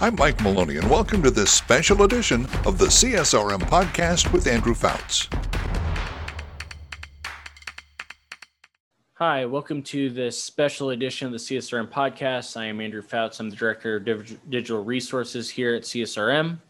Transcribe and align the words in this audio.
I'm 0.00 0.14
Mike 0.14 0.40
Maloney, 0.42 0.76
and 0.76 0.88
welcome 0.88 1.24
to 1.24 1.30
this 1.30 1.50
special 1.50 2.04
edition 2.04 2.44
of 2.64 2.78
the 2.78 2.86
CSRM 2.86 3.58
podcast 3.62 4.32
with 4.32 4.46
Andrew 4.46 4.72
Fouts. 4.72 5.28
Hi, 9.14 9.44
welcome 9.44 9.82
to 9.82 10.08
this 10.08 10.40
special 10.40 10.90
edition 10.90 11.26
of 11.26 11.32
the 11.32 11.38
CSRM 11.38 11.90
podcast. 11.90 12.56
I 12.56 12.66
am 12.66 12.80
Andrew 12.80 13.02
Fouts. 13.02 13.40
I'm 13.40 13.50
the 13.50 13.56
Director 13.56 13.96
of 13.96 14.04
Digital 14.48 14.84
Resources 14.84 15.50
here 15.50 15.74
at 15.74 15.82
CSRM. 15.82 16.60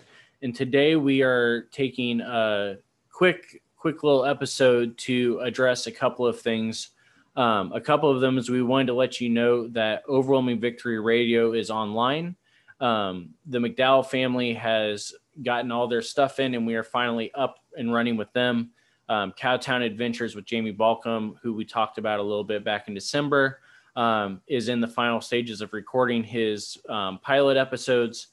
And 0.40 0.56
today 0.56 0.96
we 0.96 1.20
are 1.20 1.64
taking 1.70 2.22
a 2.22 2.78
quick, 3.12 3.60
quick 3.76 4.02
little 4.02 4.24
episode 4.24 4.96
to 5.00 5.38
address 5.40 5.86
a 5.86 5.92
couple 5.92 6.26
of 6.26 6.40
things. 6.40 6.92
Um, 7.36 7.72
a 7.74 7.80
couple 7.82 8.10
of 8.10 8.22
them 8.22 8.38
is 8.38 8.48
we 8.48 8.62
wanted 8.62 8.86
to 8.86 8.94
let 8.94 9.20
you 9.20 9.28
know 9.28 9.68
that 9.68 10.04
Overwhelming 10.08 10.60
Victory 10.60 10.98
Radio 10.98 11.52
is 11.52 11.70
online. 11.70 12.34
Um, 12.80 13.30
the 13.46 13.58
McDowell 13.58 14.06
family 14.06 14.54
has 14.54 15.12
gotten 15.42 15.70
all 15.72 15.88
their 15.88 16.02
stuff 16.02 16.40
in, 16.40 16.54
and 16.54 16.66
we 16.66 16.74
are 16.74 16.84
finally 16.84 17.32
up 17.34 17.58
and 17.76 17.92
running 17.92 18.16
with 18.16 18.32
them. 18.32 18.70
Um, 19.08 19.32
Cowtown 19.32 19.84
Adventures 19.84 20.34
with 20.34 20.44
Jamie 20.44 20.72
Balcom, 20.72 21.36
who 21.42 21.54
we 21.54 21.64
talked 21.64 21.98
about 21.98 22.20
a 22.20 22.22
little 22.22 22.44
bit 22.44 22.64
back 22.64 22.88
in 22.88 22.94
December, 22.94 23.60
um, 23.96 24.42
is 24.46 24.68
in 24.68 24.80
the 24.80 24.88
final 24.88 25.20
stages 25.20 25.60
of 25.60 25.72
recording 25.72 26.22
his 26.22 26.78
um, 26.88 27.18
pilot 27.22 27.56
episodes. 27.56 28.28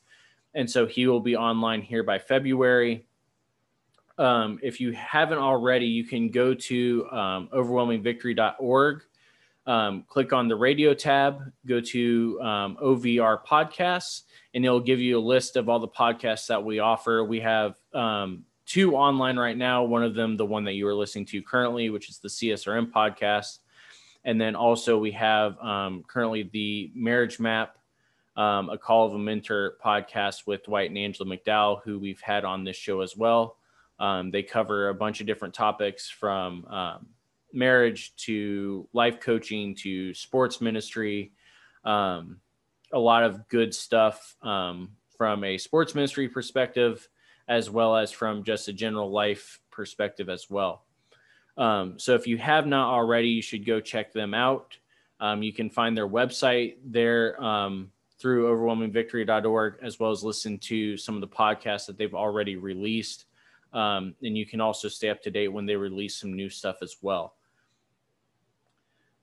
And 0.54 0.70
so 0.70 0.86
he 0.86 1.08
will 1.08 1.20
be 1.20 1.36
online 1.36 1.82
here 1.82 2.04
by 2.04 2.20
February. 2.20 3.08
Um, 4.18 4.60
if 4.62 4.80
you 4.80 4.94
haven't 4.94 5.40
already, 5.40 5.86
you 5.86 6.06
can 6.06 6.30
go 6.30 6.54
to 6.54 7.10
um, 7.12 7.50
overwhelmingvictory.org, 7.54 9.02
um, 9.68 10.04
click 10.08 10.32
on 10.34 10.48
the 10.48 10.56
radio 10.56 10.94
tab, 10.94 11.52
go 11.66 11.82
to 11.82 12.40
um, 12.42 12.78
OVR 12.82 13.44
podcasts, 13.46 14.24
and 14.54 14.64
it'll 14.64 14.80
give 14.80 15.00
you 15.00 15.18
a 15.18 15.20
list 15.20 15.56
of 15.56 15.70
all 15.70 15.80
the 15.80 15.88
podcasts 15.88 16.48
that 16.48 16.64
we 16.64 16.80
offer. 16.80 17.24
We 17.24 17.40
have 17.40 17.76
um, 17.94 18.46
two 18.66 18.96
online 18.96 19.38
right 19.38 19.58
now. 19.58 19.84
One 19.84 20.04
of 20.04 20.14
them, 20.14 20.38
the 20.38 20.46
one 20.46 20.64
that 20.66 20.74
you 20.74 20.88
are 20.88 20.96
listening 20.96 21.26
to 21.28 21.42
currently, 21.42 21.90
which 21.90 22.10
is 22.10 22.20
the 22.20 22.28
CSRM 22.28 22.92
podcast. 22.92 23.60
And 24.24 24.40
then 24.40 24.56
also 24.56 24.98
we 24.98 25.12
have 25.12 25.58
um, 25.60 26.04
currently 26.08 26.50
the 26.52 26.92
Marriage 26.96 27.40
Map, 27.40 27.78
um, 28.36 28.70
a 28.70 28.78
Call 28.78 29.06
of 29.06 29.14
a 29.14 29.20
Mentor 29.20 29.78
podcast 29.84 30.48
with 30.48 30.64
Dwight 30.64 30.90
and 30.90 30.98
Angela 30.98 31.30
McDowell, 31.30 31.82
who 31.84 32.00
we've 32.00 32.22
had 32.22 32.44
on 32.44 32.64
this 32.64 32.76
show 32.76 33.02
as 33.02 33.16
well. 33.16 33.58
Um, 34.00 34.32
they 34.32 34.44
cover 34.44 34.90
a 34.90 34.94
bunch 34.94 35.22
of 35.22 35.28
different 35.28 35.54
topics 35.54 36.10
from 36.10 36.66
marriage 37.56 38.16
to 38.18 38.88
life 38.94 39.20
coaching 39.20 39.76
to 39.76 40.14
sports 40.14 40.62
ministry. 40.62 41.32
Um, 41.84 42.38
a 42.92 43.00
lot 43.00 43.24
of 43.24 43.48
good 43.48 43.74
stuff 43.74 44.36
um, 44.42 44.92
from 45.18 45.44
a 45.44 45.58
sports 45.58 45.96
ministry 45.96 46.30
perspective 46.30 47.08
as 47.48 47.70
well 47.70 47.96
as 47.96 48.12
from 48.12 48.44
just 48.44 48.68
a 48.68 48.74
general 48.74 49.12
life 49.12 49.60
perspective 49.72 50.30
as 50.30 50.50
well. 50.50 50.84
Um, 51.58 51.98
so 52.00 52.16
if 52.16 52.28
you 52.28 52.38
have 52.38 52.68
not 52.68 52.92
already, 52.92 53.30
you 53.30 53.42
should 53.42 53.66
go 53.66 53.80
check 53.80 54.12
them 54.14 54.34
out. 54.34 54.78
Um, 55.20 55.44
you 55.44 55.54
can 55.54 55.70
find 55.70 55.96
their 55.96 56.08
website 56.08 56.76
there 56.84 57.42
um, 57.42 57.92
through 58.20 58.48
overwhelmingvictory.org, 58.48 59.76
as 59.82 60.00
well 60.00 60.12
as 60.12 60.24
listen 60.24 60.58
to 60.60 60.98
some 60.98 61.16
of 61.16 61.22
the 61.22 61.28
podcasts 61.28 61.86
that 61.86 61.98
they've 61.98 62.16
already 62.16 62.56
released. 62.56 63.26
Um, 63.72 64.16
and 64.24 64.38
you 64.38 64.46
can 64.46 64.62
also 64.62 64.88
stay 64.88 65.10
up 65.10 65.22
to 65.24 65.32
date 65.32 65.50
when 65.50 65.66
they 65.66 65.76
release 65.76 66.18
some 66.18 66.34
new 66.34 66.50
stuff 66.50 66.78
as 66.82 66.98
well. 67.02 67.36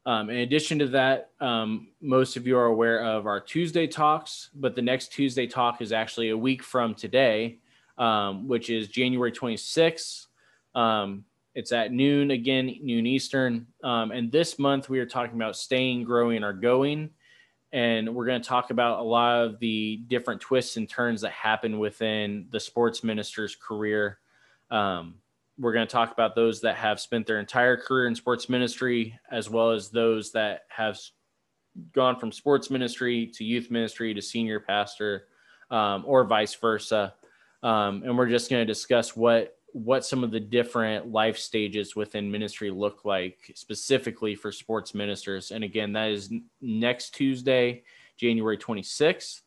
Um, 0.04 0.30
in 0.30 0.38
addition 0.38 0.78
to 0.80 0.88
that, 0.88 1.30
um, 1.40 1.88
most 2.00 2.36
of 2.36 2.46
you 2.46 2.56
are 2.56 2.66
aware 2.66 3.04
of 3.04 3.26
our 3.26 3.40
Tuesday 3.40 3.86
talks, 3.86 4.50
but 4.54 4.74
the 4.74 4.82
next 4.82 5.12
Tuesday 5.12 5.46
talk 5.46 5.80
is 5.80 5.92
actually 5.92 6.30
a 6.30 6.36
week 6.36 6.62
from 6.62 6.94
today 6.94 7.58
um, 7.98 8.48
which 8.48 8.70
is 8.70 8.88
January 8.88 9.32
26th. 9.32 10.26
Um, 10.74 11.24
it's 11.54 11.72
at 11.72 11.92
noon 11.92 12.30
again, 12.30 12.74
noon 12.82 13.06
Eastern. 13.06 13.66
Um, 13.84 14.10
and 14.10 14.32
this 14.32 14.58
month 14.58 14.88
we 14.88 14.98
are 15.00 15.06
talking 15.06 15.36
about 15.36 15.56
staying, 15.56 16.04
growing, 16.04 16.42
or 16.42 16.52
going. 16.52 17.10
And 17.72 18.14
we're 18.14 18.26
going 18.26 18.42
to 18.42 18.48
talk 18.48 18.70
about 18.70 19.00
a 19.00 19.02
lot 19.02 19.44
of 19.44 19.58
the 19.58 20.02
different 20.08 20.40
twists 20.40 20.76
and 20.76 20.88
turns 20.88 21.22
that 21.22 21.32
happen 21.32 21.78
within 21.78 22.46
the 22.50 22.60
sports 22.60 23.04
minister's 23.04 23.54
career. 23.54 24.18
Um, 24.70 25.14
we're 25.58 25.72
going 25.72 25.86
to 25.86 25.92
talk 25.92 26.12
about 26.12 26.34
those 26.34 26.60
that 26.62 26.76
have 26.76 27.00
spent 27.00 27.26
their 27.26 27.38
entire 27.38 27.76
career 27.76 28.06
in 28.06 28.14
sports 28.14 28.48
ministry, 28.48 29.18
as 29.30 29.50
well 29.50 29.70
as 29.70 29.90
those 29.90 30.32
that 30.32 30.62
have 30.68 30.98
gone 31.92 32.18
from 32.18 32.32
sports 32.32 32.70
ministry 32.70 33.30
to 33.34 33.44
youth 33.44 33.70
ministry 33.70 34.12
to 34.14 34.22
senior 34.22 34.60
pastor, 34.60 35.26
um, 35.70 36.04
or 36.06 36.24
vice 36.24 36.54
versa 36.54 37.14
um, 37.62 38.02
and 38.04 38.16
we're 38.16 38.28
just 38.28 38.50
going 38.50 38.60
to 38.60 38.72
discuss 38.72 39.16
what 39.16 39.56
what 39.74 40.04
some 40.04 40.22
of 40.22 40.30
the 40.30 40.40
different 40.40 41.10
life 41.10 41.38
stages 41.38 41.96
within 41.96 42.30
ministry 42.30 42.70
look 42.70 43.06
like 43.06 43.50
specifically 43.54 44.34
for 44.34 44.52
sports 44.52 44.94
ministers. 44.94 45.50
And 45.50 45.64
again, 45.64 45.94
that 45.94 46.10
is 46.10 46.30
next 46.60 47.14
Tuesday, 47.14 47.82
January 48.18 48.58
26th 48.58 49.40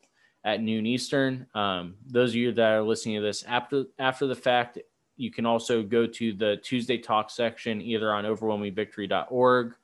at 0.44 0.64
noon 0.64 0.88
Eastern. 0.88 1.46
Um, 1.54 1.94
those 2.08 2.32
of 2.32 2.38
you 2.38 2.52
that 2.54 2.72
are 2.72 2.82
listening 2.82 3.18
to 3.18 3.22
this 3.22 3.44
after 3.44 3.86
after 4.00 4.26
the 4.26 4.36
fact, 4.36 4.80
you 5.18 5.32
can 5.32 5.46
also 5.46 5.82
go 5.84 6.06
to 6.06 6.34
the 6.34 6.58
Tuesday 6.58 6.98
talk 6.98 7.30
section 7.30 7.82
either 7.82 8.14
on 8.14 8.26
overwhelmingvictory.org 8.26 9.76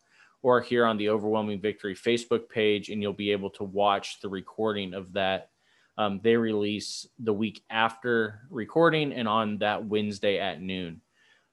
or 0.44 0.62
here 0.62 0.86
on 0.86 0.98
the 0.98 1.10
Overwhelming 1.10 1.62
Victory 1.62 1.96
Facebook 1.96 2.50
page, 2.50 2.90
and 2.90 3.02
you'll 3.02 3.14
be 3.14 3.32
able 3.32 3.52
to 3.52 3.64
watch 3.64 4.20
the 4.22 4.30
recording 4.30 4.94
of 4.94 5.14
that 5.14 5.52
um, 5.98 6.20
they 6.24 6.36
release 6.36 7.08
the 7.20 7.34
week 7.34 7.64
after 7.70 8.42
recording 8.50 9.14
and 9.14 9.28
on 9.28 9.58
that 9.60 9.86
Wednesday 9.86 10.40
at 10.40 10.62
noon. 10.62 11.02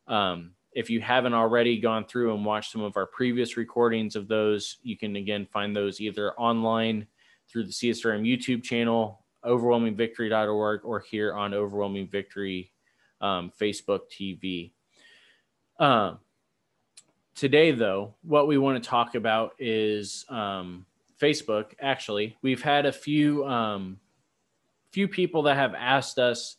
Um, 0.07 0.53
if 0.73 0.89
you 0.91 1.01
haven't 1.01 1.35
already 1.35 1.79
gone 1.81 2.07
through 2.07 2.35
and 2.35 2.45
watched 2.45 2.73
some 2.73 2.83
of 2.83 2.97
our 2.97 3.07
previous 3.07 3.57
recordings 3.57 4.17
of 4.17 4.29
those, 4.29 4.79
you 4.83 4.97
can 4.97 5.17
again 5.17 5.47
find 5.53 5.75
those 5.75 6.01
either 6.01 6.33
online 6.35 7.07
through 7.51 7.65
the 7.65 7.73
CSRM 7.73 8.23
YouTube 8.23 8.63
channel, 8.63 9.25
overwhelmingvictory.org, 9.45 10.81
or 10.85 11.01
here 11.01 11.35
on 11.35 11.53
Overwhelming 11.53 12.09
Victory 12.09 12.71
um, 13.21 13.53
Facebook 13.61 14.03
TV. 14.11 14.73
Um, 15.79 16.19
today, 17.35 17.71
though, 17.71 18.15
what 18.23 18.49
we 18.49 18.59
want 18.59 18.83
to 18.83 18.89
talk 18.89 19.15
about 19.15 19.53
is 19.59 20.25
um, 20.29 20.87
Facebook. 21.21 21.73
Actually, 21.81 22.37
we've 22.43 22.63
had 22.63 22.87
a 22.87 22.93
few 22.93 23.47
um, 23.47 23.99
few 24.91 25.09
people 25.09 25.43
that 25.43 25.57
have 25.57 25.75
asked 25.75 26.19
us 26.19 26.57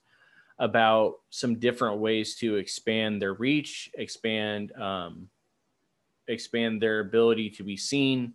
about 0.60 1.16
some 1.30 1.56
different 1.56 2.00
ways 2.00 2.36
to 2.36 2.58
expand 2.58 3.22
their 3.22 3.34
reach, 3.34 3.90
expand 3.96 4.72
um, 4.74 5.30
expand 6.28 6.82
their 6.82 7.00
ability 7.00 7.50
to 7.50 7.64
be 7.64 7.76
seen, 7.76 8.34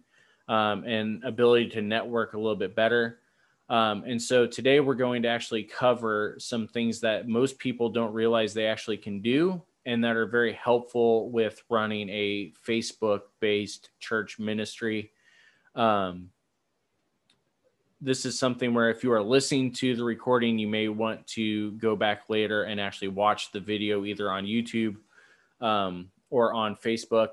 um, 0.48 0.84
and 0.84 1.22
ability 1.24 1.68
to 1.70 1.82
network 1.82 2.34
a 2.34 2.38
little 2.38 2.56
bit 2.56 2.74
better. 2.74 3.20
Um, 3.68 4.04
and 4.06 4.20
so 4.20 4.46
today 4.46 4.80
we're 4.80 4.94
going 4.94 5.22
to 5.22 5.28
actually 5.28 5.64
cover 5.64 6.36
some 6.38 6.68
things 6.68 7.00
that 7.00 7.28
most 7.28 7.58
people 7.58 7.88
don't 7.88 8.12
realize 8.12 8.52
they 8.52 8.66
actually 8.66 8.98
can 8.98 9.20
do 9.20 9.62
and 9.86 10.02
that 10.04 10.16
are 10.16 10.26
very 10.26 10.52
helpful 10.52 11.30
with 11.30 11.62
running 11.68 12.08
a 12.08 12.52
Facebook 12.66 13.20
based 13.40 13.90
church 14.00 14.38
ministry. 14.38 15.12
Um, 15.74 16.30
this 18.00 18.26
is 18.26 18.38
something 18.38 18.74
where 18.74 18.90
if 18.90 19.02
you 19.02 19.12
are 19.12 19.22
listening 19.22 19.72
to 19.72 19.96
the 19.96 20.04
recording, 20.04 20.58
you 20.58 20.68
may 20.68 20.88
want 20.88 21.26
to 21.28 21.72
go 21.72 21.96
back 21.96 22.28
later 22.28 22.64
and 22.64 22.80
actually 22.80 23.08
watch 23.08 23.50
the 23.52 23.60
video 23.60 24.04
either 24.04 24.30
on 24.30 24.44
YouTube 24.44 24.96
um, 25.60 26.10
or 26.28 26.52
on 26.52 26.76
Facebook. 26.76 27.30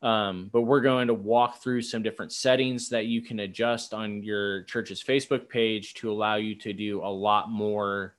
Um, 0.00 0.48
but 0.52 0.62
we're 0.62 0.80
going 0.80 1.08
to 1.08 1.14
walk 1.14 1.60
through 1.60 1.82
some 1.82 2.02
different 2.02 2.32
settings 2.32 2.88
that 2.90 3.06
you 3.06 3.20
can 3.20 3.40
adjust 3.40 3.92
on 3.92 4.22
your 4.22 4.62
church's 4.64 5.02
Facebook 5.02 5.48
page 5.48 5.94
to 5.94 6.10
allow 6.10 6.36
you 6.36 6.54
to 6.56 6.72
do 6.72 7.02
a 7.02 7.10
lot 7.10 7.50
more, 7.50 8.14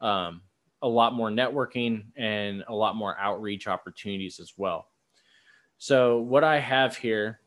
um, 0.00 0.40
a 0.80 0.88
lot 0.88 1.12
more 1.12 1.28
networking 1.28 2.04
and 2.16 2.64
a 2.68 2.74
lot 2.74 2.96
more 2.96 3.18
outreach 3.18 3.66
opportunities 3.66 4.40
as 4.40 4.54
well. 4.56 4.88
So 5.76 6.18
what 6.18 6.44
I 6.44 6.60
have 6.60 6.96
here 6.96 7.40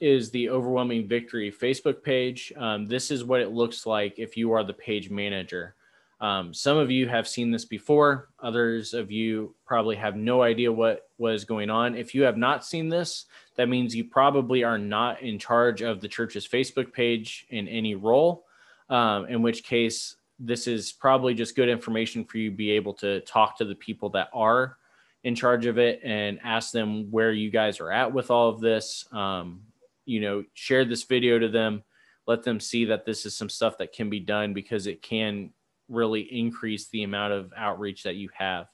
is 0.00 0.30
the 0.30 0.48
Overwhelming 0.48 1.08
Victory 1.08 1.52
Facebook 1.52 2.02
page. 2.02 2.52
Um, 2.56 2.86
this 2.86 3.10
is 3.10 3.24
what 3.24 3.40
it 3.40 3.50
looks 3.50 3.84
like 3.84 4.18
if 4.18 4.36
you 4.36 4.52
are 4.52 4.64
the 4.64 4.72
page 4.72 5.10
manager. 5.10 5.74
Um, 6.20 6.52
some 6.52 6.76
of 6.76 6.90
you 6.90 7.08
have 7.08 7.28
seen 7.28 7.50
this 7.50 7.64
before. 7.64 8.30
Others 8.42 8.92
of 8.92 9.10
you 9.10 9.54
probably 9.64 9.96
have 9.96 10.16
no 10.16 10.42
idea 10.42 10.72
what 10.72 11.08
was 11.16 11.44
going 11.44 11.70
on. 11.70 11.94
If 11.94 12.14
you 12.14 12.22
have 12.22 12.36
not 12.36 12.64
seen 12.64 12.88
this, 12.88 13.26
that 13.56 13.68
means 13.68 13.94
you 13.94 14.04
probably 14.04 14.64
are 14.64 14.78
not 14.78 15.22
in 15.22 15.38
charge 15.38 15.82
of 15.82 16.00
the 16.00 16.08
church's 16.08 16.46
Facebook 16.46 16.92
page 16.92 17.46
in 17.50 17.68
any 17.68 17.94
role. 17.94 18.46
Um, 18.90 19.26
in 19.26 19.42
which 19.42 19.62
case, 19.62 20.16
this 20.40 20.66
is 20.66 20.92
probably 20.92 21.34
just 21.34 21.56
good 21.56 21.68
information 21.68 22.24
for 22.24 22.38
you 22.38 22.50
to 22.50 22.56
be 22.56 22.70
able 22.72 22.94
to 22.94 23.20
talk 23.20 23.58
to 23.58 23.64
the 23.64 23.74
people 23.74 24.08
that 24.10 24.28
are 24.32 24.76
in 25.24 25.34
charge 25.34 25.66
of 25.66 25.78
it 25.78 26.00
and 26.04 26.38
ask 26.42 26.72
them 26.72 27.10
where 27.10 27.32
you 27.32 27.50
guys 27.50 27.80
are 27.80 27.90
at 27.90 28.12
with 28.12 28.30
all 28.30 28.48
of 28.48 28.60
this. 28.60 29.04
Um, 29.12 29.62
you 30.04 30.20
know, 30.20 30.44
share 30.54 30.84
this 30.84 31.04
video 31.04 31.38
to 31.38 31.48
them. 31.48 31.82
let 32.26 32.42
them 32.42 32.60
see 32.60 32.84
that 32.86 33.04
this 33.04 33.26
is 33.26 33.36
some 33.36 33.48
stuff 33.48 33.78
that 33.78 33.92
can 33.92 34.10
be 34.10 34.20
done 34.20 34.52
because 34.52 34.86
it 34.86 35.02
can 35.02 35.50
really 35.88 36.20
increase 36.20 36.88
the 36.88 37.02
amount 37.02 37.32
of 37.32 37.52
outreach 37.56 38.02
that 38.04 38.16
you 38.16 38.28
have. 38.34 38.66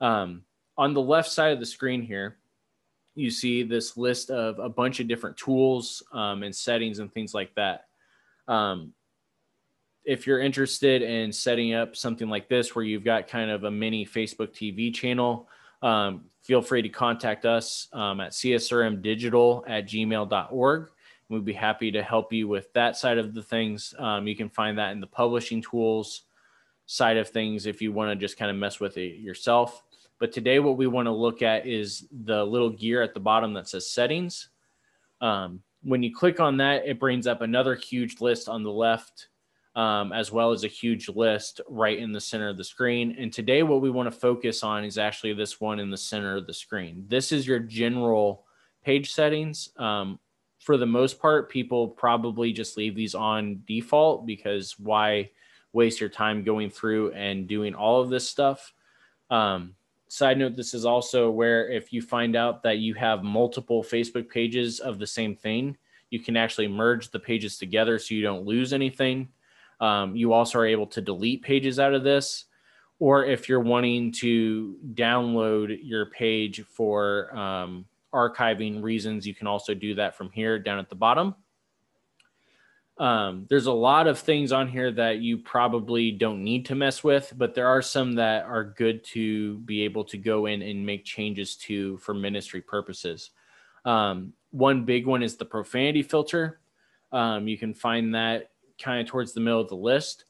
Um, 0.00 0.42
on 0.76 0.94
the 0.94 1.00
left 1.00 1.30
side 1.30 1.52
of 1.52 1.60
the 1.60 1.66
screen 1.66 2.02
here, 2.02 2.36
you 3.14 3.30
see 3.30 3.62
this 3.62 3.96
list 3.96 4.30
of 4.30 4.58
a 4.58 4.68
bunch 4.68 5.00
of 5.00 5.08
different 5.08 5.36
tools 5.36 6.02
um, 6.12 6.42
and 6.42 6.54
settings 6.54 6.98
and 6.98 7.12
things 7.12 7.34
like 7.34 7.54
that. 7.54 7.86
Um, 8.48 8.94
if 10.04 10.26
you're 10.26 10.40
interested 10.40 11.02
in 11.02 11.30
setting 11.30 11.74
up 11.74 11.94
something 11.94 12.28
like 12.28 12.48
this 12.48 12.74
where 12.74 12.84
you've 12.84 13.04
got 13.04 13.28
kind 13.28 13.50
of 13.50 13.64
a 13.64 13.70
mini 13.70 14.04
Facebook 14.04 14.48
TV 14.48 14.92
channel, 14.92 15.48
um, 15.82 16.24
feel 16.42 16.62
free 16.62 16.82
to 16.82 16.88
contact 16.88 17.44
us 17.44 17.88
um, 17.92 18.20
at 18.20 18.32
csrmdigital 18.32 19.64
at 19.68 19.86
gmail.org. 19.86 20.90
We'd 21.28 21.44
be 21.44 21.52
happy 21.52 21.90
to 21.92 22.02
help 22.02 22.32
you 22.32 22.48
with 22.48 22.72
that 22.72 22.96
side 22.96 23.18
of 23.18 23.32
the 23.32 23.42
things. 23.42 23.94
Um, 23.98 24.26
you 24.26 24.36
can 24.36 24.48
find 24.48 24.78
that 24.78 24.92
in 24.92 25.00
the 25.00 25.06
publishing 25.06 25.62
tools 25.62 26.22
side 26.92 27.16
of 27.16 27.26
things 27.26 27.64
if 27.64 27.80
you 27.80 27.90
want 27.90 28.10
to 28.10 28.22
just 28.22 28.36
kind 28.36 28.50
of 28.50 28.56
mess 28.56 28.78
with 28.78 28.98
it 28.98 29.16
yourself. 29.18 29.82
But 30.18 30.30
today, 30.30 30.58
what 30.58 30.76
we 30.76 30.86
want 30.86 31.06
to 31.06 31.12
look 31.12 31.40
at 31.40 31.66
is 31.66 32.06
the 32.24 32.44
little 32.44 32.68
gear 32.68 33.00
at 33.00 33.14
the 33.14 33.20
bottom 33.20 33.54
that 33.54 33.66
says 33.66 33.90
settings. 33.90 34.50
Um, 35.22 35.62
when 35.82 36.02
you 36.02 36.14
click 36.14 36.38
on 36.38 36.58
that, 36.58 36.86
it 36.86 37.00
brings 37.00 37.26
up 37.26 37.40
another 37.40 37.74
huge 37.74 38.20
list 38.20 38.46
on 38.46 38.62
the 38.62 38.70
left, 38.70 39.28
um, 39.74 40.12
as 40.12 40.30
well 40.30 40.52
as 40.52 40.64
a 40.64 40.68
huge 40.68 41.08
list 41.08 41.62
right 41.66 41.98
in 41.98 42.12
the 42.12 42.20
center 42.20 42.50
of 42.50 42.58
the 42.58 42.62
screen. 42.64 43.16
And 43.18 43.32
today, 43.32 43.62
what 43.62 43.80
we 43.80 43.88
want 43.88 44.12
to 44.12 44.16
focus 44.16 44.62
on 44.62 44.84
is 44.84 44.98
actually 44.98 45.32
this 45.32 45.62
one 45.62 45.80
in 45.80 45.88
the 45.88 45.96
center 45.96 46.36
of 46.36 46.46
the 46.46 46.54
screen. 46.54 47.06
This 47.08 47.32
is 47.32 47.46
your 47.46 47.58
general 47.58 48.44
page 48.84 49.14
settings. 49.14 49.70
Um, 49.78 50.20
for 50.58 50.76
the 50.76 50.86
most 50.86 51.18
part, 51.18 51.50
people 51.50 51.88
probably 51.88 52.52
just 52.52 52.76
leave 52.76 52.94
these 52.94 53.14
on 53.14 53.62
default 53.66 54.26
because 54.26 54.78
why 54.78 55.30
waste 55.72 56.00
your 56.00 56.08
time 56.08 56.44
going 56.44 56.70
through 56.70 57.12
and 57.12 57.46
doing 57.46 57.74
all 57.74 58.00
of 58.00 58.10
this 58.10 58.28
stuff? 58.28 58.72
Um, 59.30 59.74
Side 60.12 60.36
note, 60.36 60.56
this 60.56 60.74
is 60.74 60.84
also 60.84 61.30
where 61.30 61.70
if 61.70 61.90
you 61.90 62.02
find 62.02 62.36
out 62.36 62.62
that 62.64 62.76
you 62.76 62.92
have 62.92 63.22
multiple 63.22 63.82
Facebook 63.82 64.28
pages 64.28 64.78
of 64.78 64.98
the 64.98 65.06
same 65.06 65.34
thing, 65.34 65.74
you 66.10 66.20
can 66.20 66.36
actually 66.36 66.68
merge 66.68 67.10
the 67.10 67.18
pages 67.18 67.56
together 67.56 67.98
so 67.98 68.14
you 68.14 68.20
don't 68.20 68.44
lose 68.44 68.74
anything. 68.74 69.30
Um, 69.80 70.14
you 70.14 70.34
also 70.34 70.58
are 70.58 70.66
able 70.66 70.86
to 70.88 71.00
delete 71.00 71.40
pages 71.40 71.78
out 71.78 71.94
of 71.94 72.04
this. 72.04 72.44
Or 72.98 73.24
if 73.24 73.48
you're 73.48 73.60
wanting 73.60 74.12
to 74.12 74.76
download 74.92 75.78
your 75.82 76.04
page 76.10 76.62
for 76.66 77.34
um, 77.34 77.86
archiving 78.12 78.82
reasons, 78.82 79.26
you 79.26 79.34
can 79.34 79.46
also 79.46 79.72
do 79.72 79.94
that 79.94 80.14
from 80.14 80.30
here 80.30 80.58
down 80.58 80.78
at 80.78 80.90
the 80.90 80.94
bottom. 80.94 81.34
Um, 82.98 83.46
there's 83.48 83.66
a 83.66 83.72
lot 83.72 84.06
of 84.06 84.18
things 84.18 84.52
on 84.52 84.68
here 84.68 84.92
that 84.92 85.18
you 85.20 85.38
probably 85.38 86.10
don't 86.10 86.44
need 86.44 86.66
to 86.66 86.74
mess 86.74 87.02
with, 87.02 87.32
but 87.36 87.54
there 87.54 87.66
are 87.66 87.82
some 87.82 88.12
that 88.14 88.44
are 88.44 88.64
good 88.64 89.02
to 89.04 89.58
be 89.60 89.82
able 89.82 90.04
to 90.04 90.18
go 90.18 90.46
in 90.46 90.62
and 90.62 90.84
make 90.84 91.04
changes 91.04 91.56
to 91.56 91.96
for 91.98 92.14
ministry 92.14 92.60
purposes. 92.60 93.30
Um, 93.84 94.34
one 94.50 94.84
big 94.84 95.06
one 95.06 95.22
is 95.22 95.36
the 95.36 95.44
profanity 95.44 96.02
filter. 96.02 96.60
Um, 97.10 97.48
you 97.48 97.58
can 97.58 97.74
find 97.74 98.14
that 98.14 98.50
kind 98.80 99.00
of 99.00 99.06
towards 99.06 99.32
the 99.32 99.40
middle 99.40 99.60
of 99.60 99.68
the 99.68 99.76
list. 99.76 100.24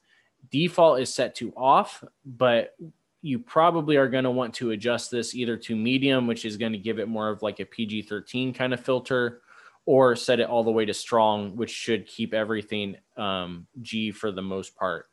Default 0.51 1.01
is 1.01 1.13
set 1.13 1.35
to 1.37 1.53
off, 1.57 2.03
but 2.25 2.75
you 3.23 3.39
probably 3.39 3.97
are 3.97 4.09
going 4.09 4.25
to 4.25 4.31
want 4.31 4.55
to 4.55 4.73
adjust 4.73 5.11
this 5.11 5.35
either 5.35 5.57
to 5.57 5.77
medium, 5.77 6.27
which 6.27 6.45
is 6.45 6.57
going 6.57 6.73
to 6.73 6.79
give 6.79 6.99
it 6.99 7.09
more 7.09 7.29
of 7.29 7.43
like 7.43 7.61
a 7.61 7.65
PG 7.65 8.03
13 8.03 8.53
kind 8.53 8.75
of 8.75 8.81
filter, 8.81 9.43
or 9.85 10.15
set 10.15 10.41
it 10.41 10.49
all 10.49 10.65
the 10.65 10.71
way 10.71 10.85
to 10.85 10.95
strong, 10.95 11.57
which 11.57 11.71
should 11.71 12.07
keep 12.07 12.35
everything 12.35 12.97
um, 13.17 13.67
G 13.81 14.11
for 14.11 14.31
the 14.31 14.43
most 14.43 14.77
part. 14.77 15.07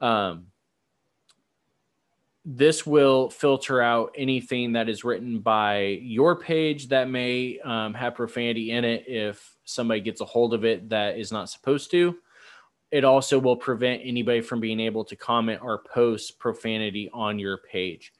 Um, 0.00 0.46
this 2.44 2.86
will 2.86 3.30
filter 3.30 3.80
out 3.80 4.14
anything 4.16 4.72
that 4.72 4.88
is 4.88 5.02
written 5.02 5.40
by 5.40 5.98
your 6.02 6.36
page 6.36 6.88
that 6.88 7.08
may 7.08 7.58
um, 7.60 7.94
have 7.94 8.14
profanity 8.14 8.70
in 8.70 8.84
it 8.84 9.04
if 9.08 9.56
somebody 9.64 10.00
gets 10.00 10.20
a 10.20 10.26
hold 10.26 10.52
of 10.52 10.64
it 10.64 10.90
that 10.90 11.18
is 11.18 11.32
not 11.32 11.48
supposed 11.48 11.90
to. 11.90 12.16
It 12.90 13.02
also 13.02 13.38
will 13.38 13.56
prevent 13.56 14.02
anybody 14.04 14.40
from 14.40 14.60
being 14.60 14.78
able 14.78 15.04
to 15.06 15.16
comment 15.16 15.60
or 15.62 15.82
post 15.82 16.38
profanity 16.38 17.10
on 17.12 17.38
your 17.38 17.58
page. 17.58 18.12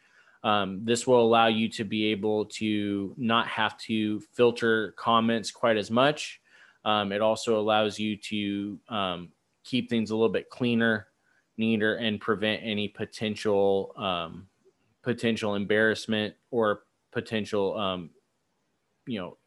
Um, 0.45 0.85
this 0.85 1.07
will 1.07 1.23
allow 1.23 1.47
you 1.47 1.71
to 1.71 1.85
be 1.85 2.07
able 2.09 2.45
to 2.45 3.15
not 3.17 3.49
have 3.49 3.79
to 3.79 4.21
filter 4.21 4.93
comments 4.93 5.51
quite 5.51 5.79
as 5.79 5.91
much. 5.91 6.41
Um, 6.85 7.13
it 7.13 7.23
also 7.23 7.59
allows 7.59 7.99
you 7.99 8.19
to 8.19 8.79
um, 8.91 9.33
keep 9.65 9.89
things 9.89 10.11
a 10.11 10.15
little 10.15 10.29
bit 10.29 10.51
cleaner, 10.51 11.07
neater, 11.57 11.95
and 11.97 12.21
prevent 12.21 12.61
any 12.63 12.89
potential 12.89 13.95
um, 13.97 14.47
potential 15.03 15.55
embarrassment 15.55 16.35
or 16.51 16.83
potential, 17.11 17.79
um, 17.79 18.11
you 19.07 19.19
know, 19.19 19.39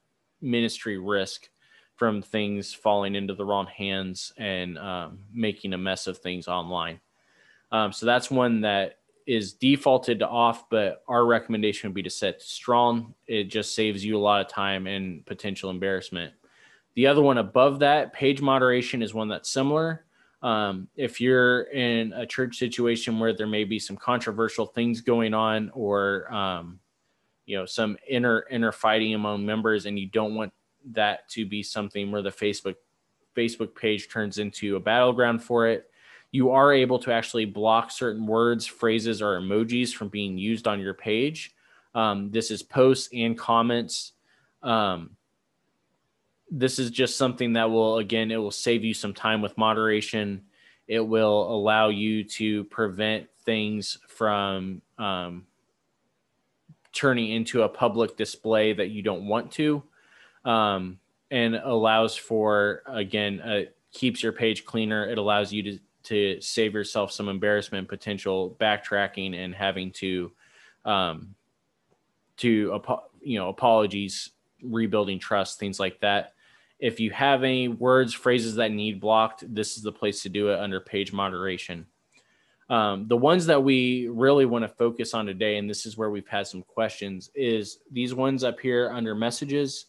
ministry 0.42 0.98
risk 0.98 1.48
from 1.96 2.24
things 2.24 2.74
falling 2.74 3.14
into 3.16 3.36
the 3.36 3.46
wrong 3.46 3.68
hands 3.68 4.34
and 4.38 4.80
um, 4.80 5.20
making 5.32 5.74
a 5.74 5.78
mess 5.78 6.08
of 6.08 6.18
things 6.18 6.48
online. 6.48 7.00
so 7.72 8.06
that's 8.06 8.32
one 8.32 8.62
that 8.62 8.98
is 9.28 9.54
defaulted 9.54 10.20
to 10.20 10.28
off, 10.28 10.70
but 10.70 11.04
our 11.08 11.26
recommendation 11.26 11.90
would 11.90 11.96
be 11.96 12.02
to 12.02 12.10
set 12.10 12.42
strong. 12.42 13.14
It 13.28 13.46
just 13.46 13.76
saves 13.76 14.04
you 14.04 14.18
a 14.18 14.20
lot 14.20 14.42
of 14.42 14.48
time 14.48 14.88
and 14.88 15.26
potential 15.26 15.70
embarrassment. 15.70 16.34
The 16.96 17.08
other 17.08 17.22
one 17.22 17.38
above 17.38 17.80
that, 17.80 18.14
page 18.14 18.42
moderation, 18.42 19.04
is 19.04 19.14
one 19.14 19.28
that's 19.28 19.50
similar. 19.50 20.06
Um, 20.42 20.88
if 20.96 21.20
you're 21.20 21.64
in 21.64 22.14
a 22.14 22.26
church 22.26 22.58
situation 22.58 23.20
where 23.20 23.34
there 23.34 23.48
may 23.48 23.66
be 23.66 23.80
some 23.80 23.98
controversial 23.98 24.66
things 24.66 25.02
going 25.02 25.34
on, 25.34 25.72
or 25.74 26.34
um, 26.34 26.80
you 27.46 27.58
know 27.58 27.66
some 27.66 27.98
inner 28.08 28.46
inner 28.50 28.72
fighting 28.72 29.14
among 29.14 29.46
members, 29.46 29.86
and 29.86 30.00
you 30.00 30.08
don't 30.08 30.36
want 30.36 30.54
that 30.92 31.28
to 31.30 31.46
be 31.46 31.62
something 31.62 32.12
where 32.12 32.22
the 32.22 32.32
Facebook 32.32 32.76
Facebook 33.36 33.76
page 33.76 34.10
turns 34.10 34.38
into 34.38 34.76
a 34.76 34.80
battleground 34.80 35.44
for 35.44 35.68
it, 35.68 35.92
you 36.38 36.52
are 36.52 36.72
able 36.72 37.00
to 37.00 37.12
actually 37.12 37.46
block 37.46 37.90
certain 37.90 38.28
words, 38.28 38.68
phrases, 38.68 39.24
or 39.24 39.40
emojis 39.40 39.92
from 39.92 40.08
being 40.08 40.38
used 40.38 40.68
on 40.68 40.80
your 40.80 40.94
page. 40.94 41.56
Um, 41.96 42.30
this 42.30 42.52
is 42.52 42.62
posts 42.62 43.10
and 43.12 43.36
comments. 43.36 44.12
Um, 44.62 45.18
this 46.52 46.78
is 46.78 46.92
just 46.92 47.18
something 47.18 47.54
that 47.54 47.72
will, 47.72 47.98
again, 47.98 48.30
it 48.30 48.38
will 48.38 48.52
save 48.52 48.84
you 48.84 48.94
some 48.94 49.16
time 49.16 49.42
with 49.42 49.58
moderation. 49.58 50.44
It 50.88 51.00
will 51.00 51.52
allow 51.56 51.90
you 51.90 52.24
to 52.24 52.66
prevent 52.66 53.28
things 53.44 53.98
from 54.08 54.84
um, 55.00 55.48
turning 56.94 57.32
into 57.32 57.64
a 57.64 57.70
public 57.70 58.16
display 58.16 58.74
that 58.74 58.92
you 58.92 59.02
don't 59.02 59.28
want 59.28 59.52
to. 59.54 59.82
Um, 60.46 61.00
and 61.32 61.56
allows 61.56 62.16
for, 62.16 62.84
again, 62.86 63.42
uh, 63.42 63.62
keeps 63.92 64.22
your 64.22 64.34
page 64.34 64.66
cleaner. 64.66 65.10
It 65.10 65.18
allows 65.18 65.52
you 65.52 65.64
to 65.64 65.80
to 66.08 66.40
save 66.42 66.74
yourself 66.74 67.12
some 67.12 67.30
embarrassment, 67.30 67.88
potential 67.88 68.56
backtracking, 68.60 69.36
and 69.36 69.54
having 69.54 69.92
to, 69.92 70.32
um, 70.86 71.36
to 72.38 72.82
you 73.22 73.40
know, 73.40 73.50
apologies, 73.50 74.32
rebuilding 74.62 75.20
trust, 75.20 75.60
things 75.60 75.80
like 75.80 76.00
that. 76.00 76.34
If 76.80 77.00
you 77.00 77.12
have 77.12 77.44
any 77.44 77.68
words, 77.68 78.14
phrases 78.14 78.56
that 78.56 78.72
need 78.72 79.00
blocked, 79.00 79.44
this 79.54 79.78
is 79.78 79.84
the 79.84 79.92
place 79.92 80.22
to 80.24 80.30
do 80.30 80.50
it 80.50 80.60
under 80.60 80.80
page 80.80 81.12
moderation. 81.12 81.86
Um, 82.70 83.08
the 83.08 83.18
ones 83.18 83.46
that 83.46 83.64
we 83.64 84.08
really 84.10 84.46
want 84.46 84.64
to 84.64 84.70
focus 84.70 85.14
on 85.14 85.26
today, 85.26 85.58
and 85.58 85.70
this 85.70 85.86
is 85.86 85.98
where 85.98 86.10
we've 86.10 86.28
had 86.28 86.48
some 86.48 86.64
questions, 86.64 87.32
is 87.34 87.80
these 87.92 88.14
ones 88.14 88.44
up 88.44 88.60
here 88.60 88.92
under 88.92 89.16
messages 89.16 89.86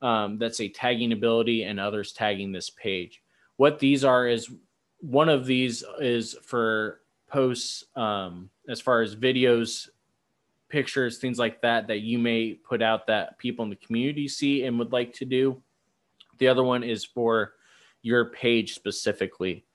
um, 0.00 0.38
that 0.38 0.54
say 0.54 0.68
tagging 0.68 1.12
ability 1.12 1.64
and 1.64 1.80
others 1.80 2.12
tagging 2.12 2.52
this 2.52 2.70
page. 2.70 3.22
What 3.56 3.78
these 3.78 4.04
are 4.04 4.26
is 4.26 4.50
one 5.02 5.28
of 5.28 5.44
these 5.44 5.84
is 6.00 6.36
for 6.42 7.00
posts 7.28 7.84
um, 7.96 8.48
as 8.68 8.80
far 8.80 9.02
as 9.02 9.16
videos 9.16 9.88
pictures 10.68 11.18
things 11.18 11.38
like 11.38 11.60
that 11.60 11.86
that 11.88 12.00
you 12.00 12.18
may 12.18 12.54
put 12.54 12.80
out 12.80 13.06
that 13.06 13.36
people 13.36 13.62
in 13.62 13.68
the 13.68 13.76
community 13.76 14.26
see 14.26 14.64
and 14.64 14.78
would 14.78 14.92
like 14.92 15.12
to 15.12 15.26
do. 15.26 15.60
The 16.38 16.48
other 16.48 16.62
one 16.62 16.82
is 16.82 17.04
for 17.04 17.52
your 18.00 18.26
page 18.26 18.74
specifically. 18.74 19.66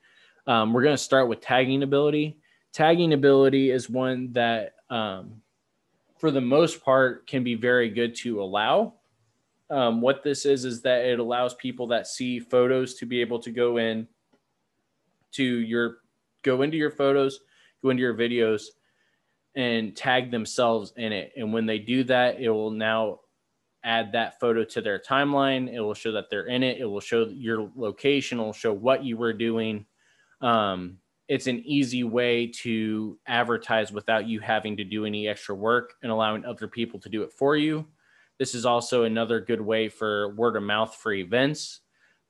Um, 0.46 0.72
we're 0.72 0.82
going 0.82 0.96
to 0.96 1.02
start 1.02 1.28
with 1.28 1.40
tagging 1.40 1.82
ability. 1.82 2.38
Tagging 2.72 3.12
ability 3.12 3.70
is 3.70 3.88
one 3.88 4.32
that 4.32 4.74
um, 4.90 5.42
for 6.18 6.30
the 6.30 6.40
most 6.40 6.82
part 6.82 7.26
can 7.26 7.44
be 7.44 7.54
very 7.54 7.90
good 7.90 8.14
to 8.16 8.42
allow. 8.42 8.94
Um, 9.70 10.00
what 10.00 10.24
this 10.24 10.46
is 10.46 10.64
is 10.64 10.82
that 10.82 11.04
it 11.04 11.20
allows 11.20 11.54
people 11.54 11.86
that 11.88 12.06
see 12.06 12.40
photos 12.40 12.94
to 12.94 13.06
be 13.06 13.20
able 13.20 13.38
to 13.40 13.50
go 13.50 13.76
in 13.76 14.08
to 15.32 15.44
your 15.44 15.98
go 16.42 16.62
into 16.62 16.76
your 16.76 16.90
photos, 16.90 17.40
go 17.82 17.90
into 17.90 18.02
your 18.02 18.14
videos, 18.14 18.64
and 19.54 19.96
tag 19.96 20.30
themselves 20.30 20.92
in 20.96 21.12
it. 21.12 21.32
And 21.36 21.52
when 21.52 21.66
they 21.66 21.78
do 21.78 22.04
that, 22.04 22.40
it 22.40 22.48
will 22.48 22.70
now 22.70 23.20
add 23.84 24.12
that 24.12 24.38
photo 24.40 24.64
to 24.64 24.80
their 24.80 24.98
timeline. 24.98 25.72
It 25.72 25.80
will 25.80 25.94
show 25.94 26.12
that 26.12 26.30
they're 26.30 26.46
in 26.46 26.62
it. 26.62 26.78
It 26.78 26.84
will 26.84 27.00
show 27.00 27.26
your 27.26 27.70
location. 27.76 28.38
It 28.38 28.42
will 28.42 28.52
show 28.52 28.72
what 28.72 29.04
you 29.04 29.16
were 29.16 29.32
doing. 29.32 29.86
Um, 30.40 30.98
it's 31.28 31.46
an 31.46 31.62
easy 31.64 32.04
way 32.04 32.46
to 32.62 33.18
advertise 33.26 33.92
without 33.92 34.26
you 34.26 34.40
having 34.40 34.76
to 34.78 34.84
do 34.84 35.04
any 35.04 35.28
extra 35.28 35.54
work 35.54 35.94
and 36.02 36.10
allowing 36.10 36.44
other 36.44 36.66
people 36.66 36.98
to 37.00 37.08
do 37.08 37.22
it 37.22 37.32
for 37.32 37.56
you. 37.56 37.86
This 38.38 38.54
is 38.54 38.64
also 38.64 39.04
another 39.04 39.40
good 39.40 39.60
way 39.60 39.88
for 39.88 40.34
word 40.34 40.56
of 40.56 40.62
mouth 40.62 40.94
for 40.94 41.12
events. 41.12 41.80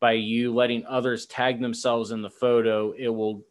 By 0.01 0.13
you 0.13 0.55
letting 0.55 0.87
others 0.87 1.27
tag 1.27 1.61
themselves 1.61 2.11
in 2.11 2.23
the 2.23 2.31
photo, 2.31 2.93
it 2.97 3.09
will 3.09 3.45